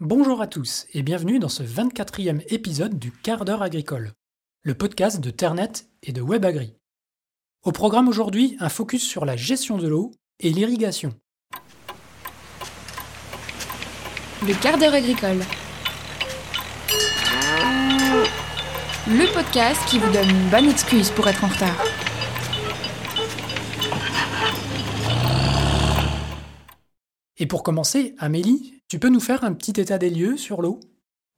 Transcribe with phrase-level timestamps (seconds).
[0.00, 4.12] Bonjour à tous et bienvenue dans ce 24e épisode du quart d'heure agricole,
[4.62, 5.72] le podcast de Ternet
[6.02, 6.76] et de WebAgri.
[7.64, 11.14] Au programme aujourd'hui, un focus sur la gestion de l'eau et l'irrigation.
[14.46, 15.38] Le quart d'heure agricole.
[19.08, 21.82] Le podcast qui vous donne une bonne excuse pour être en retard.
[27.38, 30.78] Et pour commencer, Amélie, tu peux nous faire un petit état des lieux sur l'eau?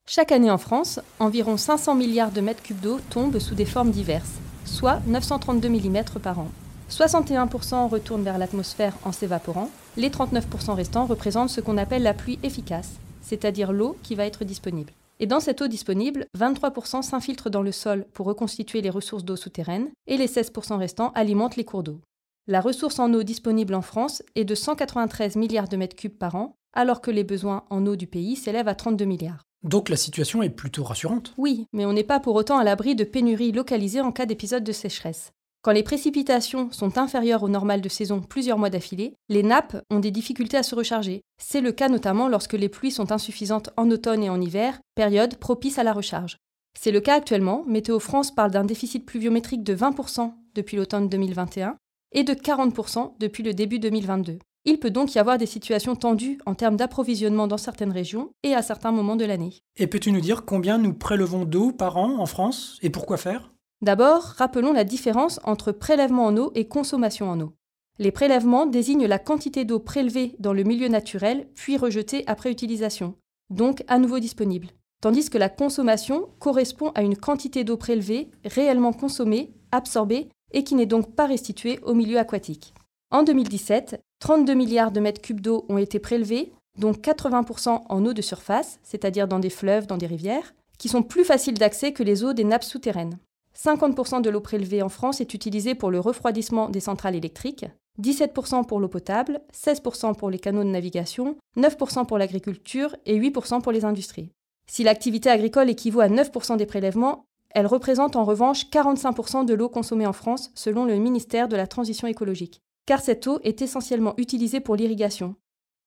[0.07, 3.89] Chaque année en France, environ 500 milliards de mètres cubes d'eau tombent sous des formes
[3.89, 6.51] diverses, soit 932 mm par an.
[6.91, 12.37] 61% retournent vers l'atmosphère en s'évaporant, les 39% restants représentent ce qu'on appelle la pluie
[12.43, 14.93] efficace, c'est-à-dire l'eau qui va être disponible.
[15.19, 19.35] Et dans cette eau disponible, 23% s'infiltrent dans le sol pour reconstituer les ressources d'eau
[19.35, 21.99] souterraines, et les 16% restants alimentent les cours d'eau.
[22.47, 26.35] La ressource en eau disponible en France est de 193 milliards de mètres cubes par
[26.35, 29.43] an, alors que les besoins en eau du pays s'élèvent à 32 milliards.
[29.63, 31.33] Donc la situation est plutôt rassurante.
[31.37, 34.63] Oui, mais on n'est pas pour autant à l'abri de pénuries localisées en cas d'épisode
[34.63, 35.31] de sécheresse.
[35.61, 39.99] Quand les précipitations sont inférieures au normal de saison plusieurs mois d'affilée, les nappes ont
[39.99, 41.21] des difficultés à se recharger.
[41.37, 45.35] C'est le cas notamment lorsque les pluies sont insuffisantes en automne et en hiver, période
[45.35, 46.37] propice à la recharge.
[46.79, 51.75] C'est le cas actuellement, Météo France parle d'un déficit pluviométrique de 20% depuis l'automne 2021
[52.13, 54.39] et de 40% depuis le début 2022.
[54.65, 58.53] Il peut donc y avoir des situations tendues en termes d'approvisionnement dans certaines régions et
[58.53, 59.63] à certains moments de l'année.
[59.77, 63.53] Et peux-tu nous dire combien nous prélevons d'eau par an en France et pourquoi faire?
[63.81, 67.53] D'abord, rappelons la différence entre prélèvement en eau et consommation en eau.
[67.97, 73.15] Les prélèvements désignent la quantité d'eau prélevée dans le milieu naturel puis rejetée après utilisation,
[73.49, 74.67] donc à nouveau disponible,
[75.01, 80.75] tandis que la consommation correspond à une quantité d'eau prélevée, réellement consommée, absorbée et qui
[80.75, 82.73] n'est donc pas restituée au milieu aquatique.
[83.11, 88.13] En 2017, 32 milliards de mètres cubes d'eau ont été prélevés, dont 80% en eau
[88.13, 92.03] de surface, c'est-à-dire dans des fleuves, dans des rivières, qui sont plus faciles d'accès que
[92.03, 93.17] les eaux des nappes souterraines.
[93.57, 97.65] 50% de l'eau prélevée en France est utilisée pour le refroidissement des centrales électriques,
[97.99, 103.61] 17% pour l'eau potable, 16% pour les canaux de navigation, 9% pour l'agriculture et 8%
[103.61, 104.29] pour les industries.
[104.69, 109.67] Si l'activité agricole équivaut à 9% des prélèvements, elle représente en revanche 45% de l'eau
[109.67, 114.15] consommée en France selon le ministère de la Transition écologique, car cette eau est essentiellement
[114.17, 115.35] utilisée pour l'irrigation.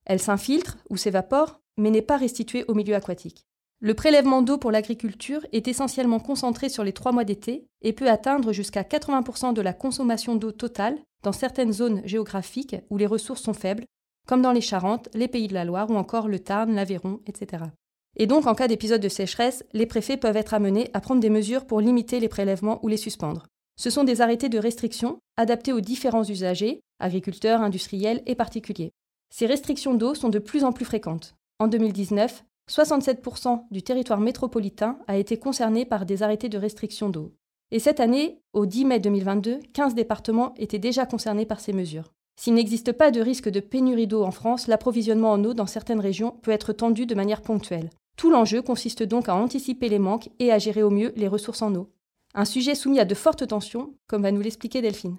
[0.06, 3.44] Elle s'infiltre ou s'évapore, mais n'est pas restituée au milieu aquatique.
[3.80, 8.08] Le prélèvement d'eau pour l'agriculture est essentiellement concentré sur les trois mois d'été et peut
[8.08, 13.42] atteindre jusqu'à 80% de la consommation d'eau totale dans certaines zones géographiques où les ressources
[13.42, 13.84] sont faibles,
[14.28, 17.64] comme dans les Charentes, les Pays de la Loire ou encore le Tarn, l'Aveyron, etc.
[18.16, 21.30] Et donc, en cas d'épisode de sécheresse, les préfets peuvent être amenés à prendre des
[21.30, 23.46] mesures pour limiter les prélèvements ou les suspendre.
[23.76, 28.92] Ce sont des arrêtés de restriction adaptés aux différents usagers, agriculteurs, industriels et particuliers.
[29.30, 31.34] Ces restrictions d'eau sont de plus en plus fréquentes.
[31.58, 37.32] En 2019, 67% du territoire métropolitain a été concerné par des arrêtés de restriction d'eau.
[37.70, 42.12] Et cette année, au 10 mai 2022, 15 départements étaient déjà concernés par ces mesures.
[42.38, 46.00] S'il n'existe pas de risque de pénurie d'eau en France, l'approvisionnement en eau dans certaines
[46.00, 47.90] régions peut être tendu de manière ponctuelle.
[48.16, 51.62] Tout l'enjeu consiste donc à anticiper les manques et à gérer au mieux les ressources
[51.62, 51.90] en eau.
[52.34, 55.16] Un sujet soumis à de fortes tensions, comme va nous l'expliquer Delphine.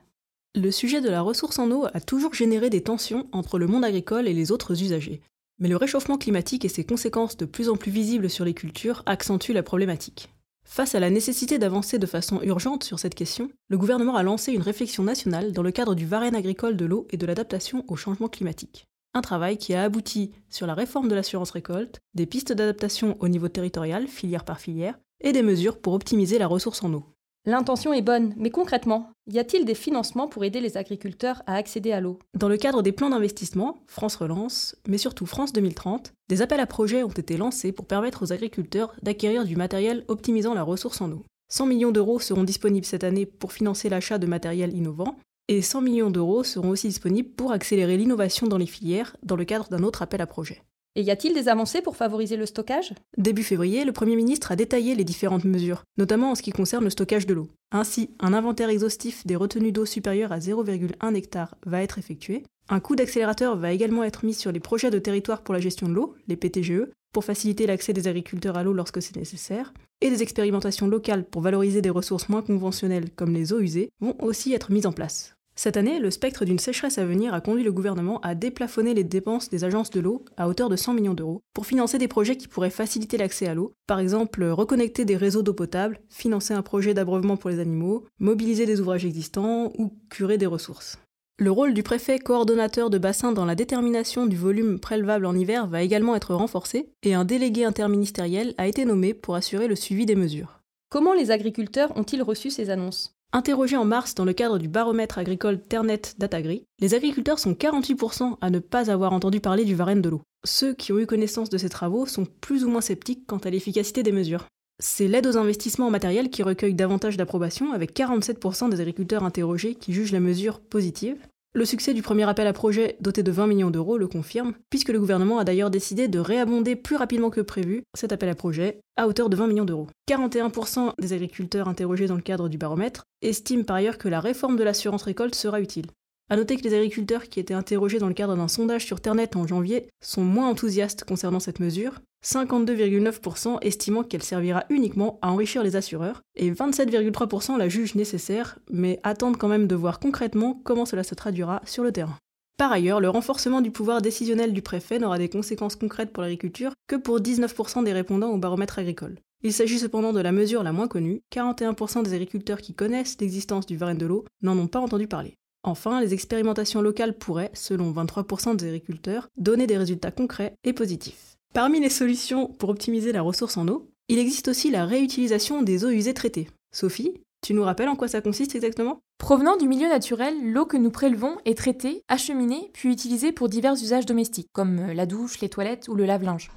[0.56, 3.84] Le sujet de la ressource en eau a toujours généré des tensions entre le monde
[3.84, 5.20] agricole et les autres usagers.
[5.58, 9.02] Mais le réchauffement climatique et ses conséquences de plus en plus visibles sur les cultures
[9.08, 10.30] accentuent la problématique.
[10.64, 14.54] Face à la nécessité d'avancer de façon urgente sur cette question, le gouvernement a lancé
[14.54, 17.96] une réflexion nationale dans le cadre du Varenne agricole de l'eau et de l'adaptation au
[17.96, 18.86] changement climatique.
[19.16, 23.28] Un travail qui a abouti sur la réforme de l'assurance récolte, des pistes d'adaptation au
[23.28, 27.13] niveau territorial, filière par filière, et des mesures pour optimiser la ressource en eau.
[27.46, 31.92] L'intention est bonne, mais concrètement, y a-t-il des financements pour aider les agriculteurs à accéder
[31.92, 32.18] à l'eau?
[32.34, 36.66] Dans le cadre des plans d'investissement, France Relance, mais surtout France 2030, des appels à
[36.66, 41.12] projets ont été lancés pour permettre aux agriculteurs d'acquérir du matériel optimisant la ressource en
[41.12, 41.26] eau.
[41.50, 45.18] 100 millions d'euros seront disponibles cette année pour financer l'achat de matériel innovant,
[45.50, 49.44] et 100 millions d'euros seront aussi disponibles pour accélérer l'innovation dans les filières dans le
[49.44, 50.64] cadre d'un autre appel à projets.
[50.96, 52.94] Et y a-t-il des avancées pour favoriser le stockage?
[53.18, 56.84] Début février, le Premier ministre a détaillé les différentes mesures, notamment en ce qui concerne
[56.84, 57.48] le stockage de l'eau.
[57.72, 62.44] Ainsi, un inventaire exhaustif des retenues d'eau supérieures à 0,1 hectare va être effectué.
[62.70, 65.90] Un coup d'accélérateur va également être mis sur les projets de territoire pour la gestion
[65.90, 70.12] de l'eau, les PTGE, pour faciliter l'accès des agriculteurs à l'eau lorsque c'est nécessaire, et
[70.12, 74.54] des expérimentations locales pour valoriser des ressources moins conventionnelles comme les eaux usées vont aussi
[74.54, 75.33] être mises en place.
[75.56, 79.04] Cette année, le spectre d'une sécheresse à venir a conduit le gouvernement à déplafonner les
[79.04, 82.38] dépenses des agences de l'eau à hauteur de 100 millions d'euros pour financer des projets
[82.38, 86.64] qui pourraient faciliter l'accès à l'eau, par exemple reconnecter des réseaux d'eau potable, financer un
[86.64, 90.98] projet d'abreuvement pour les animaux, mobiliser des ouvrages existants ou curer des ressources.
[91.38, 95.68] Le rôle du préfet coordonnateur de bassin dans la détermination du volume prélevable en hiver
[95.68, 100.06] va également être renforcé et un délégué interministériel a été nommé pour assurer le suivi
[100.06, 100.62] des mesures.
[100.90, 103.16] Comment les agriculteurs ont-ils reçu ces annonces?
[103.36, 108.38] Interrogés en mars dans le cadre du baromètre agricole Ternet Datagri, les agriculteurs sont 48%
[108.40, 110.22] à ne pas avoir entendu parler du Varenne de l'eau.
[110.46, 113.50] Ceux qui ont eu connaissance de ces travaux sont plus ou moins sceptiques quant à
[113.50, 114.46] l'efficacité des mesures.
[114.80, 119.74] C'est l'aide aux investissements en matériel qui recueille davantage d'approbation, avec 47% des agriculteurs interrogés
[119.74, 121.18] qui jugent la mesure positive,
[121.56, 124.90] le succès du premier appel à projet doté de 20 millions d'euros le confirme, puisque
[124.90, 128.80] le gouvernement a d'ailleurs décidé de réabonder plus rapidement que prévu cet appel à projet
[128.98, 129.88] à hauteur de 20 millions d'euros.
[130.10, 134.58] 41% des agriculteurs interrogés dans le cadre du baromètre estiment par ailleurs que la réforme
[134.58, 135.86] de l'assurance récolte sera utile.
[136.34, 139.38] A noter que les agriculteurs qui étaient interrogés dans le cadre d'un sondage sur Ternet
[139.38, 145.62] en janvier sont moins enthousiastes concernant cette mesure, 52,9% estimant qu'elle servira uniquement à enrichir
[145.62, 150.88] les assureurs, et 27,3% la jugent nécessaire, mais attendent quand même de voir concrètement comment
[150.88, 152.18] cela se traduira sur le terrain.
[152.58, 156.74] Par ailleurs, le renforcement du pouvoir décisionnel du préfet n'aura des conséquences concrètes pour l'agriculture
[156.88, 159.20] que pour 19% des répondants au baromètre agricole.
[159.44, 163.68] Il s'agit cependant de la mesure la moins connue, 41% des agriculteurs qui connaissent l'existence
[163.68, 165.38] du Varenne de l'eau n'en ont pas entendu parler.
[165.64, 171.38] Enfin, les expérimentations locales pourraient, selon 23% des agriculteurs, donner des résultats concrets et positifs.
[171.54, 175.86] Parmi les solutions pour optimiser la ressource en eau, il existe aussi la réutilisation des
[175.86, 176.50] eaux usées traitées.
[176.74, 179.00] Sophie, tu nous rappelles en quoi ça consiste exactement?
[179.18, 183.74] Provenant du milieu naturel, l'eau que nous prélevons est traitée, acheminée, puis utilisée pour divers
[183.74, 186.52] usages domestiques, comme la douche, les toilettes ou le lave-linge.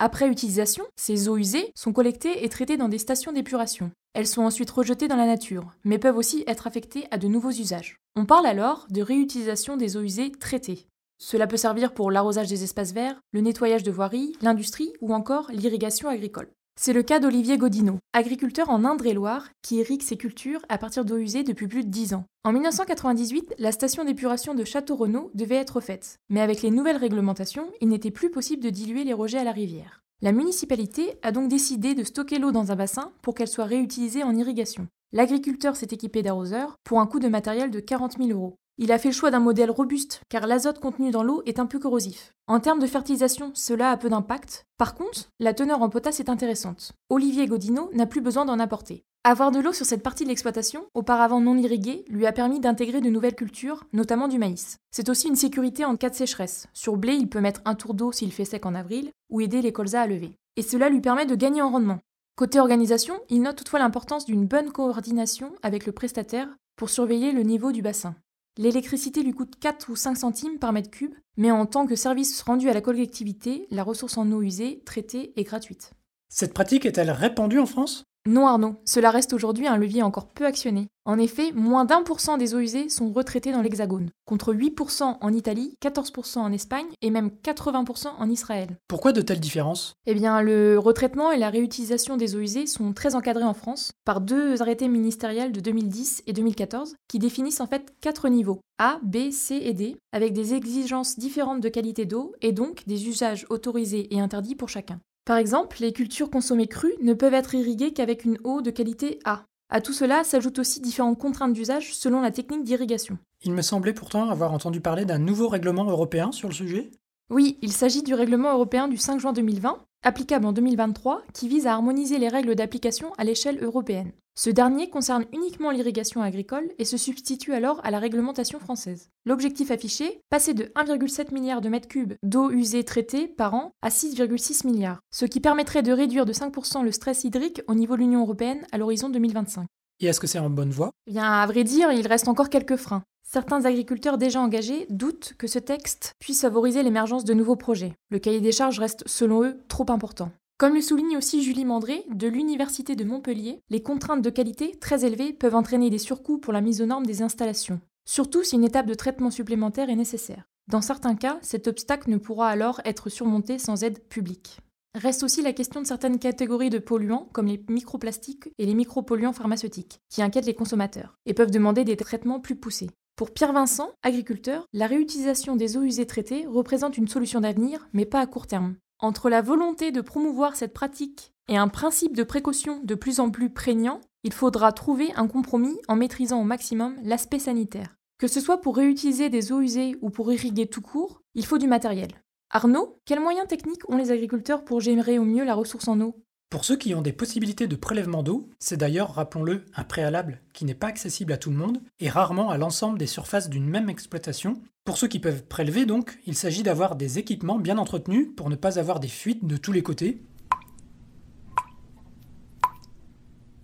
[0.00, 3.90] Après utilisation, ces eaux usées sont collectées et traitées dans des stations d'épuration.
[4.14, 7.50] Elles sont ensuite rejetées dans la nature, mais peuvent aussi être affectées à de nouveaux
[7.50, 7.96] usages.
[8.14, 10.86] On parle alors de réutilisation des eaux usées traitées.
[11.20, 15.50] Cela peut servir pour l'arrosage des espaces verts, le nettoyage de voiries, l'industrie ou encore
[15.50, 16.48] l'irrigation agricole.
[16.80, 21.16] C'est le cas d'Olivier Godineau, agriculteur en Indre-et-Loire, qui irrigue ses cultures à partir d'eau
[21.16, 22.24] usée depuis plus de 10 ans.
[22.44, 27.68] En 1998, la station d'épuration de Château-Renaud devait être faite, mais avec les nouvelles réglementations,
[27.80, 30.04] il n'était plus possible de diluer les rejets à la rivière.
[30.22, 34.22] La municipalité a donc décidé de stocker l'eau dans un bassin pour qu'elle soit réutilisée
[34.22, 34.86] en irrigation.
[35.12, 38.54] L'agriculteur s'est équipé d'arroseurs pour un coût de matériel de 40 000 euros.
[38.80, 41.66] Il a fait le choix d'un modèle robuste, car l'azote contenu dans l'eau est un
[41.66, 42.32] peu corrosif.
[42.46, 44.66] En termes de fertilisation, cela a peu d'impact.
[44.78, 46.92] Par contre, la teneur en potasse est intéressante.
[47.10, 49.02] Olivier Godineau n'a plus besoin d'en apporter.
[49.24, 53.00] Avoir de l'eau sur cette partie de l'exploitation, auparavant non irriguée, lui a permis d'intégrer
[53.00, 54.78] de nouvelles cultures, notamment du maïs.
[54.92, 56.68] C'est aussi une sécurité en cas de sécheresse.
[56.72, 59.60] Sur blé, il peut mettre un tour d'eau s'il fait sec en avril, ou aider
[59.60, 60.36] les colzas à lever.
[60.54, 61.98] Et cela lui permet de gagner en rendement.
[62.36, 67.42] Côté organisation, il note toutefois l'importance d'une bonne coordination avec le prestataire pour surveiller le
[67.42, 68.14] niveau du bassin.
[68.58, 72.42] L'électricité lui coûte 4 ou 5 centimes par mètre cube, mais en tant que service
[72.42, 75.92] rendu à la collectivité, la ressource en eau usée, traitée, est gratuite.
[76.28, 78.02] Cette pratique est-elle répandue en France?
[78.26, 80.88] Non Arnaud, cela reste aujourd'hui un levier encore peu actionné.
[81.06, 85.16] En effet, moins d'un pour cent des eaux usées sont retraitées dans l'Hexagone, contre 8%
[85.18, 88.76] en Italie, 14% en Espagne et même 80% en Israël.
[88.86, 89.94] Pourquoi de telles différences?
[90.04, 93.92] Eh bien, le retraitement et la réutilisation des eaux usées sont très encadrés en France
[94.04, 99.00] par deux arrêtés ministériels de 2010 et 2014 qui définissent en fait quatre niveaux A,
[99.02, 103.46] B, C et D, avec des exigences différentes de qualité d'eau et donc des usages
[103.48, 105.00] autorisés et interdits pour chacun.
[105.28, 109.18] Par exemple, les cultures consommées crues ne peuvent être irriguées qu'avec une eau de qualité
[109.26, 109.44] A.
[109.68, 113.18] À tout cela s'ajoutent aussi différentes contraintes d'usage selon la technique d'irrigation.
[113.42, 116.90] Il me semblait pourtant avoir entendu parler d'un nouveau règlement européen sur le sujet?
[117.28, 121.66] Oui, il s'agit du règlement européen du 5 juin 2020, applicable en 2023, qui vise
[121.66, 124.12] à harmoniser les règles d'application à l'échelle européenne.
[124.40, 129.10] Ce dernier concerne uniquement l'irrigation agricole et se substitue alors à la réglementation française.
[129.26, 133.88] L'objectif affiché, passer de 1,7 milliard de mètres cubes d'eau usée traitée par an à
[133.88, 138.00] 6,6 milliards, ce qui permettrait de réduire de 5% le stress hydrique au niveau de
[138.02, 139.66] l'Union européenne à l'horizon 2025.
[140.00, 140.92] Et est-ce que c'est en bonne voie?
[141.08, 143.02] Eh Bien, à vrai dire, il reste encore quelques freins.
[143.30, 147.92] Certains agriculteurs déjà engagés doutent que ce texte puisse favoriser l'émergence de nouveaux projets.
[148.08, 150.32] Le cahier des charges reste, selon eux, trop important.
[150.56, 155.04] Comme le souligne aussi Julie Mandré de l'Université de Montpellier, les contraintes de qualité très
[155.04, 158.64] élevées peuvent entraîner des surcoûts pour la mise aux normes des installations, surtout si une
[158.64, 160.44] étape de traitement supplémentaire est nécessaire.
[160.66, 164.56] Dans certains cas, cet obstacle ne pourra alors être surmonté sans aide publique.
[164.94, 169.34] Reste aussi la question de certaines catégories de polluants, comme les microplastiques et les micropolluants
[169.34, 172.88] pharmaceutiques, qui inquiètent les consommateurs, et peuvent demander des traitements plus poussés.
[173.18, 178.04] Pour Pierre Vincent, agriculteur, la réutilisation des eaux usées traitées représente une solution d'avenir, mais
[178.04, 178.76] pas à court terme.
[179.00, 183.30] Entre la volonté de promouvoir cette pratique et un principe de précaution de plus en
[183.30, 187.96] plus prégnant, il faudra trouver un compromis en maîtrisant au maximum l'aspect sanitaire.
[188.18, 191.58] Que ce soit pour réutiliser des eaux usées ou pour irriguer tout court, il faut
[191.58, 192.22] du matériel.
[192.50, 196.14] Arnaud, quels moyens techniques ont les agriculteurs pour gérer au mieux la ressource en eau?
[196.50, 200.64] Pour ceux qui ont des possibilités de prélèvement d'eau, c'est d'ailleurs, rappelons-le, un préalable qui
[200.64, 203.90] n'est pas accessible à tout le monde et rarement à l'ensemble des surfaces d'une même
[203.90, 204.58] exploitation.
[204.86, 208.56] Pour ceux qui peuvent prélever donc, il s'agit d'avoir des équipements bien entretenus pour ne
[208.56, 210.22] pas avoir des fuites de tous les côtés.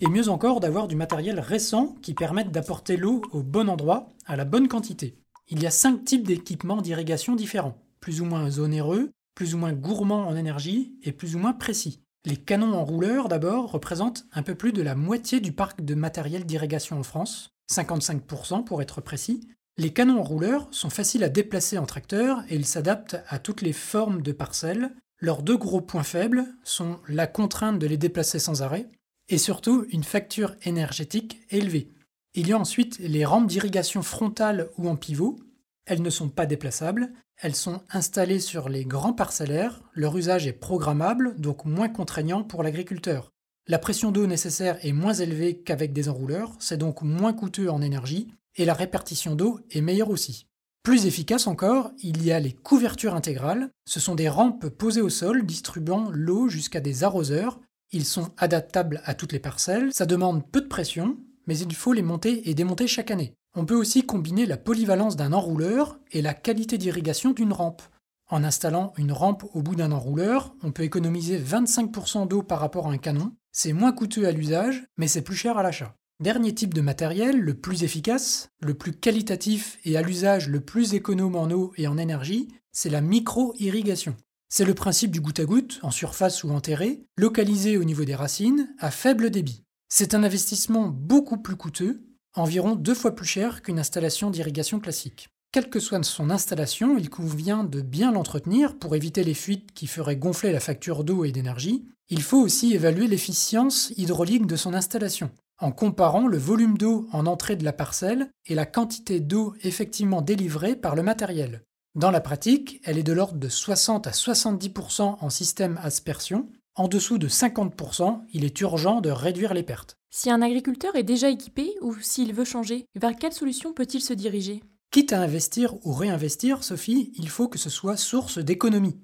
[0.03, 4.37] Et mieux encore d'avoir du matériel récent qui permette d'apporter l'eau au bon endroit, à
[4.37, 5.17] la bonne quantité.
[5.49, 9.73] Il y a cinq types d'équipements d'irrigation différents, plus ou moins onéreux, plus ou moins
[9.73, 12.03] gourmands en énergie et plus ou moins précis.
[12.27, 16.47] Les canons enrouleurs, d'abord, représentent un peu plus de la moitié du parc de matériel
[16.47, 19.47] d'irrigation en France, 55% pour être précis.
[19.77, 23.75] Les canons enrouleurs sont faciles à déplacer en tracteur et ils s'adaptent à toutes les
[23.75, 24.95] formes de parcelles.
[25.21, 28.89] Leurs deux gros points faibles sont la contrainte de les déplacer sans arrêt
[29.29, 31.91] et surtout une facture énergétique élevée.
[32.35, 35.37] Il y a ensuite les rampes d'irrigation frontale ou en pivot.
[35.85, 40.53] Elles ne sont pas déplaçables elles sont installées sur les grands parcellaires, leur usage est
[40.53, 43.33] programmable, donc moins contraignant pour l'agriculteur.
[43.67, 47.83] La pression d'eau nécessaire est moins élevée qu'avec des enrouleurs, c'est donc moins coûteux en
[47.83, 50.47] énergie, et la répartition d'eau est meilleure aussi.
[50.83, 53.71] Plus efficace encore, il y a les couvertures intégrales.
[53.87, 57.59] Ce sont des rampes posées au sol distribuant l'eau jusqu'à des arroseurs.
[57.91, 61.95] Ils sont adaptables à toutes les parcelles, ça demande peu de pression, mais il faut
[61.95, 63.35] les monter et démonter chaque année.
[63.57, 67.83] On peut aussi combiner la polyvalence d'un enrouleur et la qualité d'irrigation d'une rampe.
[68.29, 72.89] En installant une rampe au bout d'un enrouleur, on peut économiser 25% d'eau par rapport
[72.89, 73.33] à un canon.
[73.53, 75.95] C'est moins coûteux à l'usage, mais c'est plus cher à l'achat.
[76.19, 80.95] Dernier type de matériel, le plus efficace, le plus qualitatif et à l'usage le plus
[80.95, 84.17] économe en eau et en énergie, c'est la micro-irrigation.
[84.49, 88.15] C'est le principe du goutte à goutte, en surface ou enterré, localisé au niveau des
[88.17, 89.65] racines, à faible débit.
[89.89, 92.05] C'est un investissement beaucoup plus coûteux,
[92.35, 95.29] environ deux fois plus cher qu'une installation d'irrigation classique.
[95.53, 99.87] Quelle que soit son installation, il convient de bien l'entretenir pour éviter les fuites qui
[99.87, 101.85] feraient gonfler la facture d'eau et d'énergie.
[102.09, 107.27] Il faut aussi évaluer l'efficience hydraulique de son installation, en comparant le volume d'eau en
[107.27, 111.63] entrée de la parcelle et la quantité d'eau effectivement délivrée par le matériel.
[111.95, 116.49] Dans la pratique, elle est de l'ordre de 60 à 70% en système aspersion.
[116.77, 119.97] En dessous de 50%, il est urgent de réduire les pertes.
[120.11, 124.13] Si un agriculteur est déjà équipé ou s'il veut changer, vers quelle solution peut-il se
[124.13, 124.61] diriger?
[124.91, 128.99] Quitte à investir ou réinvestir, Sophie, il faut que ce soit source d'économie.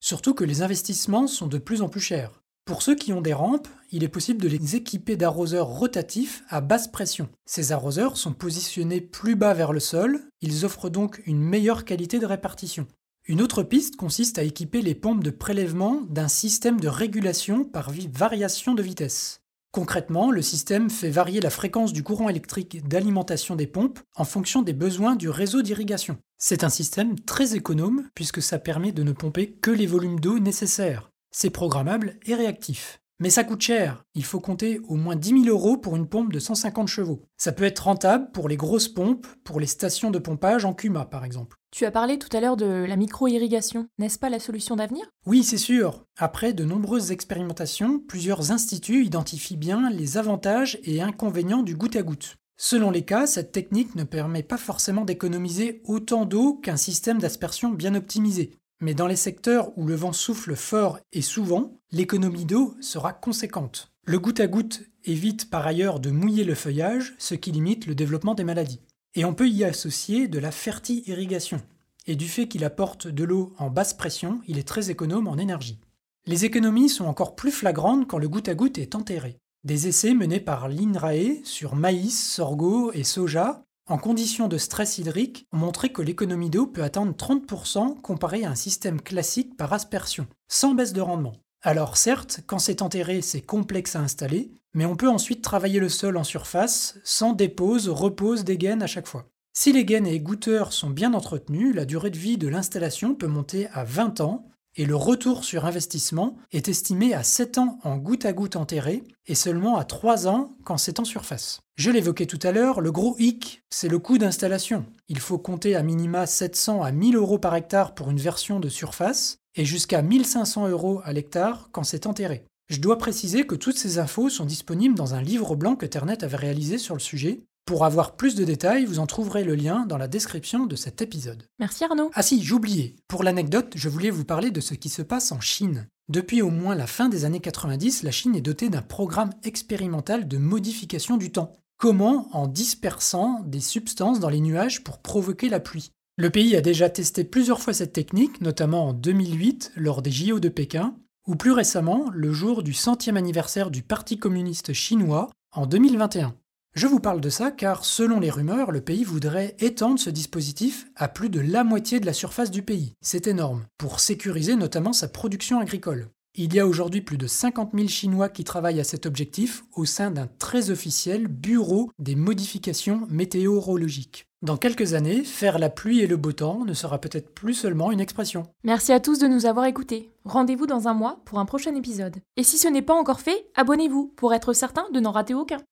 [0.00, 2.40] Surtout que les investissements sont de plus en plus chers.
[2.64, 6.62] Pour ceux qui ont des rampes, il est possible de les équiper d'arroseurs rotatifs à
[6.62, 7.28] basse pression.
[7.44, 12.18] Ces arroseurs sont positionnés plus bas vers le sol, ils offrent donc une meilleure qualité
[12.18, 12.86] de répartition.
[13.26, 17.92] Une autre piste consiste à équiper les pompes de prélèvement d'un système de régulation par
[18.12, 19.42] variation de vitesse.
[19.72, 24.62] Concrètement, le système fait varier la fréquence du courant électrique d'alimentation des pompes en fonction
[24.62, 26.18] des besoins du réseau d'irrigation.
[26.38, 30.40] C'est un système très économe puisque ça permet de ne pomper que les volumes d'eau
[30.40, 31.10] nécessaires.
[31.30, 33.00] C'est programmable et réactif.
[33.20, 34.02] Mais ça coûte cher.
[34.14, 37.22] Il faut compter au moins 10 000 euros pour une pompe de 150 chevaux.
[37.36, 41.04] Ça peut être rentable pour les grosses pompes, pour les stations de pompage en Cuma
[41.04, 41.58] par exemple.
[41.70, 43.88] Tu as parlé tout à l'heure de la micro-irrigation.
[43.98, 45.04] N'est-ce pas la solution d'avenir?
[45.26, 46.06] Oui, c'est sûr.
[46.16, 52.02] Après de nombreuses expérimentations, plusieurs instituts identifient bien les avantages et inconvénients du goutte à
[52.02, 52.36] goutte.
[52.56, 57.68] Selon les cas, cette technique ne permet pas forcément d'économiser autant d'eau qu'un système d'aspersion
[57.68, 58.52] bien optimisé.
[58.80, 63.92] Mais dans les secteurs où le vent souffle fort et souvent, l'économie d'eau sera conséquente.
[64.04, 67.94] Le goutte à goutte évite par ailleurs de mouiller le feuillage, ce qui limite le
[67.94, 68.80] développement des maladies.
[69.14, 71.60] Et on peut y associer de la ferti-irrigation.
[72.06, 75.36] Et du fait qu'il apporte de l'eau en basse pression, il est très économe en
[75.36, 75.78] énergie.
[76.26, 79.36] Les économies sont encore plus flagrantes quand le goutte à goutte est enterré.
[79.64, 85.48] Des essais menés par l'INRAE sur maïs, sorgho et soja en conditions de stress hydrique,
[85.52, 90.28] ont montré que l'économie d'eau peut atteindre 30% comparé à un système classique par aspersion,
[90.46, 91.32] sans baisse de rendement.
[91.62, 95.88] Alors certes, quand c'est enterré, c'est complexe à installer, mais on peut ensuite travailler le
[95.88, 99.26] sol en surface, sans dépose, repose des gaines à chaque fois.
[99.52, 103.26] Si les gaines et goûteurs sont bien entretenus, la durée de vie de l'installation peut
[103.26, 107.96] monter à 20 ans, et le retour sur investissement est estimé à 7 ans en
[107.96, 111.60] goutte à goutte enterré et seulement à 3 ans quand c'est en surface.
[111.76, 114.86] Je l'évoquais tout à l'heure, le gros hic, c'est le coût d'installation.
[115.08, 118.68] Il faut compter à minima 700 à 1000 euros par hectare pour une version de
[118.68, 122.44] surface et jusqu'à 1500 euros à l'hectare quand c'est enterré.
[122.68, 126.22] Je dois préciser que toutes ces infos sont disponibles dans un livre blanc que Ternet
[126.22, 129.86] avait réalisé sur le sujet pour avoir plus de détails, vous en trouverez le lien
[129.86, 131.44] dans la description de cet épisode.
[131.58, 132.10] Merci Arnaud.
[132.14, 132.96] Ah si, j'oubliais.
[133.06, 135.86] Pour l'anecdote, je voulais vous parler de ce qui se passe en Chine.
[136.08, 140.26] Depuis au moins la fin des années 90, la Chine est dotée d'un programme expérimental
[140.26, 141.52] de modification du temps.
[141.78, 142.28] Comment?
[142.32, 145.92] En dispersant des substances dans les nuages pour provoquer la pluie.
[146.18, 150.40] Le pays a déjà testé plusieurs fois cette technique, notamment en 2008 lors des JO
[150.40, 150.94] de Pékin,
[151.26, 156.34] ou plus récemment le jour du centième anniversaire du Parti communiste chinois en 2021.
[156.72, 160.86] Je vous parle de ça car, selon les rumeurs, le pays voudrait étendre ce dispositif
[160.94, 162.94] à plus de la moitié de la surface du pays.
[163.00, 166.10] C'est énorme, pour sécuriser notamment sa production agricole.
[166.36, 169.84] Il y a aujourd'hui plus de 50 000 Chinois qui travaillent à cet objectif au
[169.84, 174.28] sein d'un très officiel Bureau des modifications météorologiques.
[174.40, 177.90] Dans quelques années, faire la pluie et le beau temps ne sera peut-être plus seulement
[177.90, 178.44] une expression.
[178.62, 180.12] Merci à tous de nous avoir écoutés.
[180.24, 182.16] Rendez-vous dans un mois pour un prochain épisode.
[182.36, 185.60] Et si ce n'est pas encore fait, abonnez-vous pour être certain de n'en rater aucun.